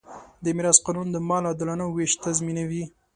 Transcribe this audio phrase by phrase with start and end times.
[0.43, 2.83] د میراث قانون د مال عادلانه وېش تضمینوي.